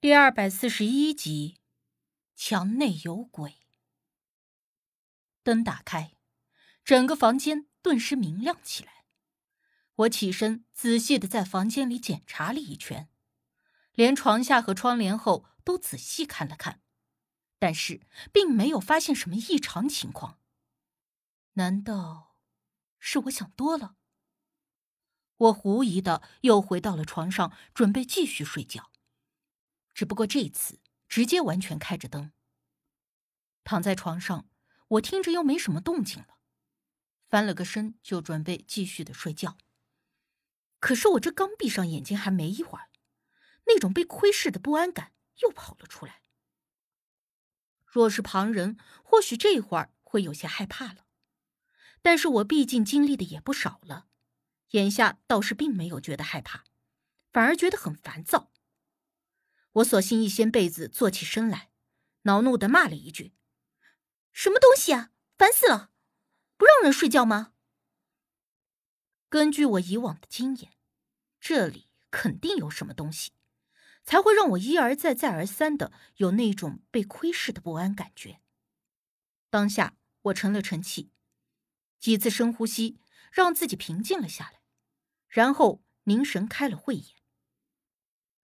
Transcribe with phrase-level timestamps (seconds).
[0.00, 1.56] 第二百四十一集，
[2.36, 3.56] 墙内有鬼。
[5.42, 6.12] 灯打开，
[6.84, 9.06] 整个房间顿时明亮起来。
[9.96, 13.08] 我起身，仔细的在房间里检查了一圈，
[13.92, 16.80] 连床下和窗帘后都仔细看了看，
[17.58, 20.38] 但是并没有发现什么异常情况。
[21.54, 22.36] 难道
[23.00, 23.96] 是我想多了？
[25.38, 28.92] 我狐疑的又回到了床上，准备继续睡觉。
[29.98, 30.78] 只不过这一次
[31.08, 32.30] 直接完全开着灯。
[33.64, 34.48] 躺在床上，
[34.90, 36.38] 我听着又没什么动静了，
[37.28, 39.58] 翻了个身就准备继续的睡觉。
[40.78, 42.90] 可是我这刚闭上眼睛还没一会儿，
[43.66, 46.22] 那种被窥视的不安感又跑了出来。
[47.84, 51.06] 若是旁人，或许这会儿会有些害怕了，
[52.00, 54.06] 但是我毕竟经历的也不少了，
[54.70, 56.62] 眼下倒是并没有觉得害怕，
[57.32, 58.52] 反而觉得很烦躁。
[59.78, 61.70] 我索性一掀被子，坐起身来，
[62.22, 63.34] 恼怒的骂了一句
[64.32, 65.92] ：“什么东西啊，烦死了！
[66.56, 67.52] 不让人睡觉吗？”
[69.28, 70.72] 根据我以往的经验，
[71.38, 73.32] 这里肯定有什么东西，
[74.02, 78.40] 才会让我一而再、再而三的有那种被窥视的不安感觉。
[79.50, 81.12] 当下，我沉了沉气，
[82.00, 82.98] 几次深呼吸，
[83.30, 84.60] 让自己平静了下来，
[85.28, 87.14] 然后凝神开了慧眼。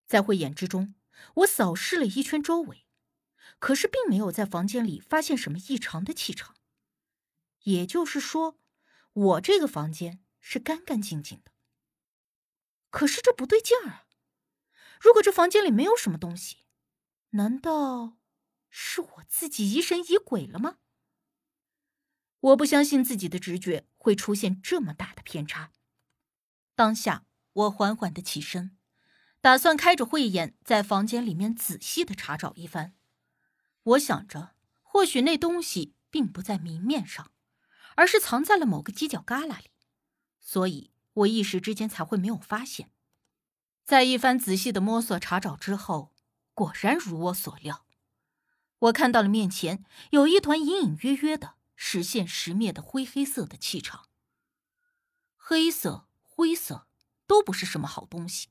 [0.07, 0.95] 在慧眼之中。
[1.37, 2.87] 我扫视了一圈周围，
[3.59, 6.57] 可是并没有在房间里发现什么异常的气场。
[7.63, 8.61] 也就是说，
[9.13, 11.53] 我这个房间是干干净净的。
[12.91, 14.07] 可是这不对劲儿啊！
[15.01, 16.59] 如果这房间里没有什么东西，
[17.31, 18.19] 难道
[18.71, 20.79] 是我自己疑神疑鬼了吗？
[22.41, 25.73] 我不相信自己的直觉会出现这么大的偏差。
[26.75, 28.77] 当下，我缓缓的起身。
[29.45, 32.95] 打算开着慧眼在房间里面仔细的查找一番，
[33.83, 37.31] 我想着，或许那东西并不在明面上，
[37.95, 39.71] 而是藏在了某个犄角旮旯里，
[40.41, 42.91] 所以我一时之间才会没有发现。
[43.85, 46.15] 在一番仔细的摸索查找之后，
[46.55, 47.85] 果然如我所料，
[48.79, 54.09] 我看到了面前有一团隐隐约约的时现时灭的灰黑色的气场。
[55.37, 56.87] 黑色、灰色
[57.27, 58.49] 都不是什么好东西。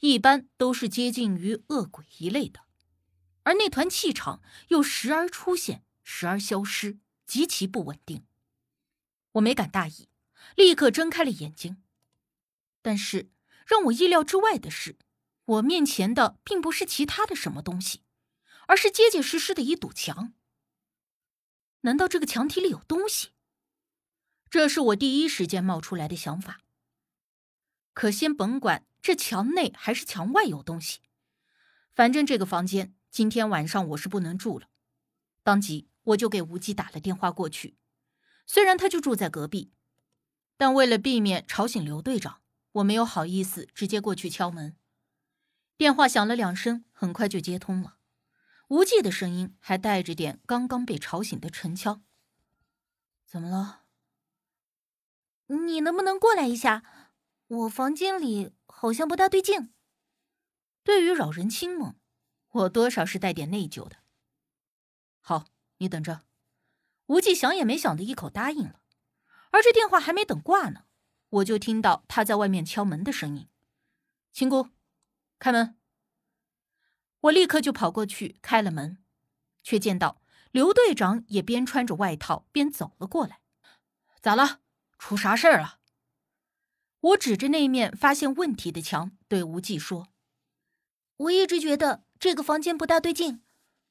[0.00, 2.60] 一般都是接近于恶鬼一类的，
[3.42, 8.24] 而那团气场又时而出现，时而消失，极其不稳定。
[9.32, 10.08] 我没敢大意，
[10.56, 11.82] 立刻睁开了眼睛。
[12.82, 13.30] 但是
[13.66, 14.96] 让我意料之外的是，
[15.44, 18.00] 我面前的并不是其他的什么东西，
[18.66, 20.32] 而是结结实实的一堵墙。
[21.82, 23.30] 难道这个墙体里有东西？
[24.48, 26.60] 这是我第一时间冒出来的想法。
[27.92, 28.84] 可先甭管。
[29.02, 31.00] 这墙内还是墙外有东西，
[31.94, 34.68] 反正这个房间今天晚上我是不能住了。
[35.42, 37.78] 当即我就给吴忌打了电话过去，
[38.44, 39.72] 虽然他就住在隔壁，
[40.58, 42.42] 但为了避免吵醒刘队长，
[42.72, 44.76] 我没有好意思直接过去敲门。
[45.78, 47.96] 电话响了两声，很快就接通了，
[48.68, 52.02] 吴忌的声音还带着点刚刚被吵醒的沉敲
[53.24, 53.84] ：“怎么了？
[55.46, 56.84] 你能不能过来一下？
[57.50, 59.74] 我房间里……”好像不大对劲。
[60.82, 61.96] 对于扰人清梦，
[62.48, 63.98] 我多少是带点内疚的。
[65.20, 65.44] 好，
[65.76, 66.22] 你等着。
[67.08, 68.80] 无忌想也没想的一口答应了。
[69.50, 70.84] 而这电话还没等挂呢，
[71.28, 73.50] 我就听到他在外面敲门的声音。
[74.32, 74.70] 亲姑，
[75.38, 75.76] 开门。
[77.22, 79.04] 我立刻就跑过去开了门，
[79.62, 80.22] 却见到
[80.52, 83.42] 刘队长也边穿着外套边走了过来。
[84.22, 84.60] 咋了？
[84.96, 85.79] 出啥事儿了？
[87.00, 90.08] 我指着那面发现问题的墙，对无忌说
[91.16, 93.42] ：“我一直觉得这个房间不大对劲，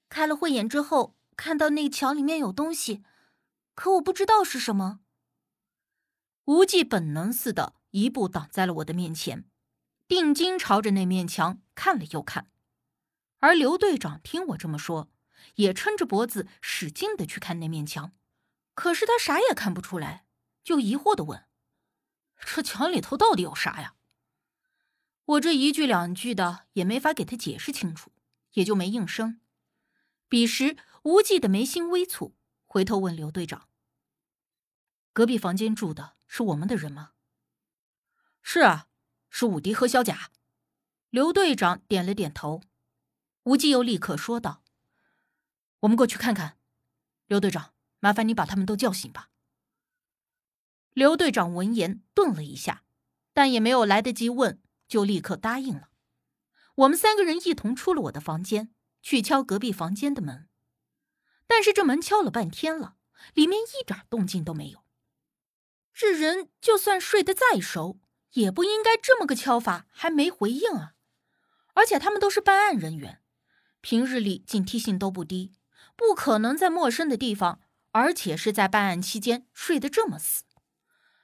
[0.09, 3.03] 开了慧眼之后，看到那墙里面有东西，
[3.74, 5.00] 可我不知道是什么。”
[6.46, 9.46] 无忌本能似的一步挡在了我的面前，
[10.08, 12.52] 定睛朝着那面墙看了又看。
[13.39, 15.10] 而刘队长听我这么说，
[15.56, 18.13] 也撑着脖子使劲的去看那面墙，
[18.75, 20.25] 可是他啥也看不出来，
[20.63, 21.49] 就疑惑的问。
[22.39, 23.95] 这墙里头到底有啥呀？
[25.25, 28.12] 我这一句两句的也没法给他解释清楚，
[28.53, 29.39] 也就没应声。
[30.27, 32.33] 彼时，无忌的眉心微蹙，
[32.65, 33.69] 回头问刘队长
[35.13, 37.12] ：“隔壁房间住的是我们的人吗
[38.42, 38.88] ？”“是啊，
[39.30, 40.31] 是武迪和小贾。”
[41.12, 42.62] 刘队长点了点头。
[43.44, 44.63] 无忌又立刻说道
[45.81, 46.57] ：“我们过去看看。”
[47.27, 49.30] 刘队长，麻烦你把他们都叫醒吧。
[50.94, 52.83] 刘队长闻言顿了一下，
[53.33, 55.89] 但也没有来得及问，就立刻答应了。
[56.75, 60.47] 我们三个人一同出了我的房间，去敲隔壁房间的门。
[61.47, 62.95] 但是这门敲了半天了，
[63.33, 64.83] 里面一点动静都没有。
[65.94, 68.00] 这人就算睡得再熟，
[68.31, 70.94] 也不应该这么个敲法还没回应啊！
[71.74, 73.21] 而且他们都是办案人员，
[73.81, 75.53] 平日里警惕性都不低，
[75.95, 77.62] 不可能在陌生的地方，
[77.92, 80.44] 而且是在办案期间睡得这么死。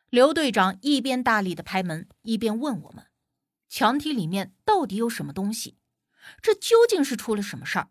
[0.10, 3.08] 刘队长一边大力的拍门，一边问我们
[3.68, 5.78] ：“墙体里面到底有什么东西？
[6.42, 7.90] 这究竟是出了什么事儿？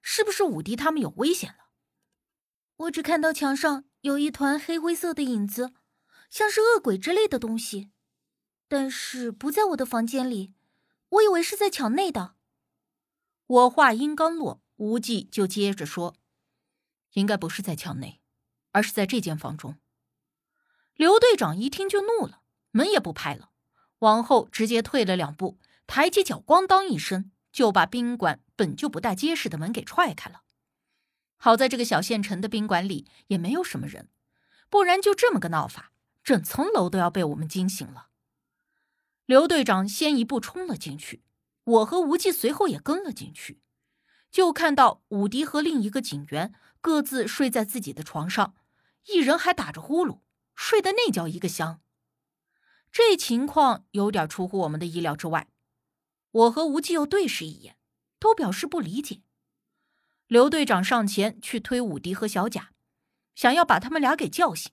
[0.00, 1.70] 是不是武迪他们有危险了？”
[2.76, 5.72] 我只看到墙上有一团黑灰色的影子，
[6.30, 7.90] 像是恶鬼之类的东西，
[8.68, 10.54] 但是不在我的房间里，
[11.08, 12.36] 我以为是在墙内的。
[13.46, 16.14] 我话音刚落，无忌就接着说
[17.14, 18.20] ：“应该不是在墙内，
[18.70, 19.76] 而是在这间房中。”
[20.98, 22.40] 刘队长一听就怒了，
[22.72, 23.50] 门也不拍了，
[24.00, 25.56] 往后直接退了两步，
[25.86, 30.42] 抬起脚，咣当一声就把宾馆本就不大结实的门给踹开了。
[31.36, 34.08] 好在这个小县城的宾馆里也没有什么人，
[34.68, 35.92] 不然就这么个闹法，
[36.24, 38.08] 整层楼都要被我们惊醒了。
[39.24, 41.22] 刘队长先一步冲了进去，
[41.62, 43.60] 我和无忌随后也跟了进去，
[44.32, 48.56] 就看到武迪和另一个警员各自睡在自己的床上，
[49.06, 50.22] 一人还打着呼噜。
[50.60, 51.80] 睡得那叫一个香，
[52.90, 55.46] 这情况有点出乎我们的意料之外。
[56.32, 57.78] 我和吴忌又对视一眼，
[58.18, 59.22] 都表示不理解。
[60.26, 62.72] 刘队长上前去推武迪和小贾，
[63.36, 64.72] 想要把他们俩给叫醒。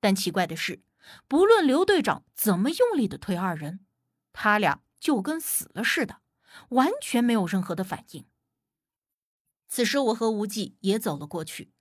[0.00, 0.82] 但奇怪的是，
[1.26, 3.80] 不论刘队长怎么用力的推二人，
[4.34, 6.20] 他俩就跟死了似的，
[6.68, 8.26] 完全没有任何的反应。
[9.66, 11.72] 此时，我和无忌也走了过去。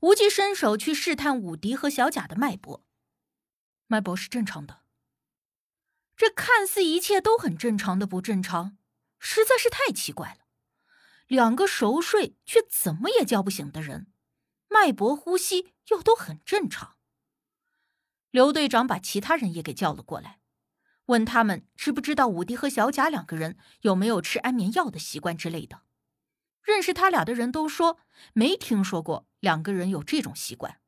[0.00, 2.84] 无忌伸手去试探武迪和小贾的脉搏，
[3.86, 4.82] 脉搏是正常的。
[6.16, 8.78] 这看似一切都很正常的不正常，
[9.18, 10.46] 实在是太奇怪了。
[11.26, 14.12] 两个熟睡却怎么也叫不醒的人，
[14.68, 16.96] 脉搏、呼吸又都很正常。
[18.30, 20.40] 刘队长把其他人也给叫了过来，
[21.06, 25.82] 问他们知不知道武迪和小贾两个人有没有吃安眠药的习惯之类的。
[26.62, 27.98] 认识他俩的人都说
[28.32, 30.80] 没听说过两个人有这种习惯，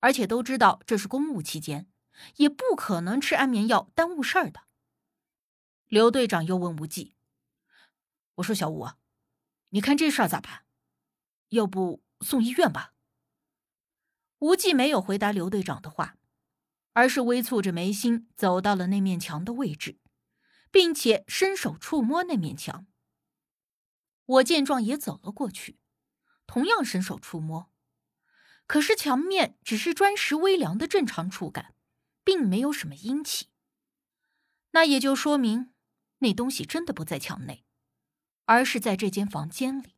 [0.00, 1.88] 而且都知道这是公务期间，
[2.36, 4.64] 也不可能吃安眠药耽误事儿的。
[5.86, 7.14] 刘队长又问无忌
[8.36, 8.88] ：“我说小吴，
[9.70, 10.64] 你看这事儿咋办？
[11.50, 12.94] 要不送医院吧？”
[14.40, 16.18] 无忌没有回答刘队长的话，
[16.92, 19.98] 而是微蹙着眉心走到了那面墙的位置，
[20.70, 22.86] 并且伸手触摸那面墙。
[24.26, 25.78] 我见状也走了过去，
[26.46, 27.70] 同样伸手触摸，
[28.66, 31.74] 可是墙面只是砖石微凉的正常触感，
[32.24, 33.48] 并没有什么阴气。
[34.70, 35.72] 那也就说明，
[36.18, 37.64] 那东西真的不在墙内，
[38.46, 39.94] 而是在这间房间里。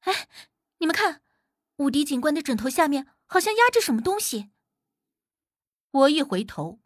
[0.00, 0.28] 哎，
[0.78, 1.22] 你们看，
[1.76, 4.50] 武迪警官的枕头下面好像压着什么东西。
[5.90, 6.80] 我一回头，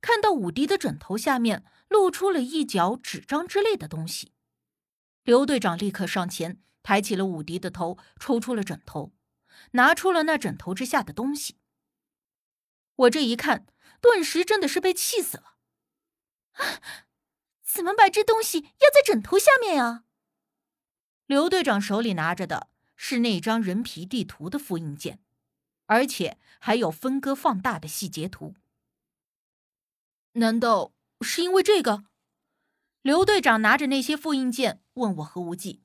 [0.00, 4.32] 看到武迪的枕头下面露出了一角纸张之类的东西。
[5.22, 9.12] 刘队长立刻上前，抬起了武迪的头，抽出了枕头，
[9.72, 11.56] 拿出了那枕头之下的东西。
[12.94, 13.66] 我这一看，
[14.00, 15.56] 顿时真的是被气死了！
[16.52, 16.80] 啊，
[17.64, 20.04] 怎么把这东西压在枕头下面呀？
[21.26, 25.18] 刘队长手里拿着的是那张人皮地图的复印件，
[25.86, 28.54] 而且还有分割放大的细节图。
[30.32, 32.04] 难道是因为这个？
[33.00, 35.83] 刘队长拿着那些复印件问我和无忌，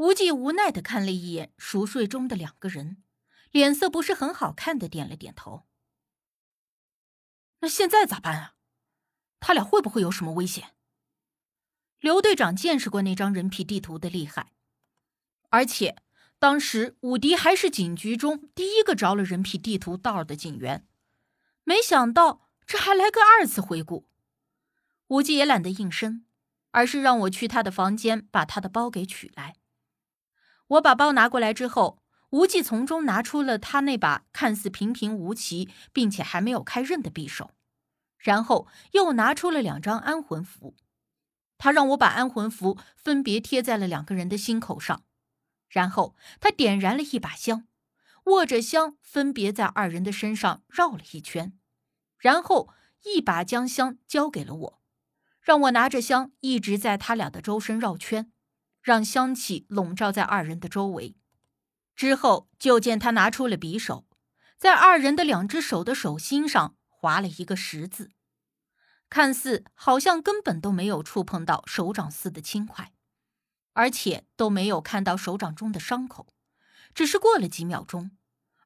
[0.00, 3.02] 无忌无奈的看了一眼熟睡中的两个人，
[3.50, 5.66] 脸色不是很好看的点了点头。
[7.60, 8.54] 那现在咋办啊？
[9.40, 10.74] 他俩会不会有什么危险？
[11.98, 14.54] 刘队长见识过那张人皮地图的厉害，
[15.50, 15.96] 而且
[16.38, 20.88] 当时武迪还是警局中第一个着了人皮地图道的警员，
[21.62, 24.08] 没想到这还来个二次回顾。
[25.08, 26.24] 无忌也懒得应声，
[26.70, 29.56] 而是让我去他的房间把他的包给取来。
[30.70, 37.50] 我把包拿过来之后，无忌从中拿出了他那把看似平平无奇并且还没有开刃的匕首，
[38.18, 40.76] 然后又拿出了两张安魂符。
[41.58, 45.02] 他让我把安魂符分别贴在了两个人的心口上，
[45.68, 47.66] 然后他点燃了一把香，
[48.24, 51.52] 握着香分别在二人的身上绕了一圈，
[52.16, 52.72] 然后
[53.02, 54.82] 一把将香交给了我。
[55.40, 58.30] 让我拿着香一直在他俩的周身绕圈，
[58.82, 61.16] 让香气笼罩在二人的周围。
[61.94, 64.06] 之后就见他拿出了匕首，
[64.56, 68.10] 在二人的两只手的手心上划了一个十字。
[69.08, 72.92] 看似好像根本都没有触碰到手掌似的轻快，
[73.72, 76.28] 而且都没有看到手掌中的伤口。
[76.94, 78.12] 只是过了几秒钟，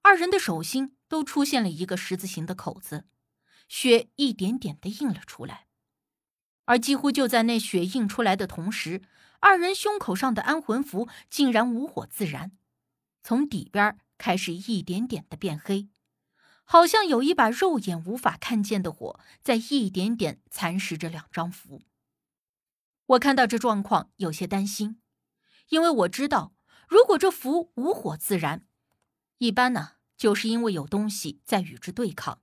[0.03, 3.07] 二人的手心都出现了一个十字形的口子，
[3.69, 5.67] 血一点点的印了出来。
[6.67, 9.03] 而几乎就在那血印出来的同时，
[9.47, 12.53] 二人胸口上的安魂符竟然无火自燃，
[13.23, 15.91] 从底边开始一点点的变黑，
[16.65, 21.83] 好像有一把肉眼无法看见的火在一点点蚕食着两张符。
[23.05, 24.99] 我看到这状况有些担心，
[25.69, 26.55] 因为我知道，
[26.89, 28.65] 如果这符无火自燃，
[29.37, 32.41] 一般呢就是因为有东西在与之对抗，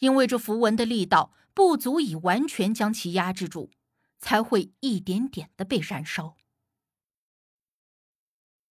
[0.00, 3.70] 因为这符文的力道不足以完全将其压制住。
[4.22, 6.38] 才会一点点的被燃烧。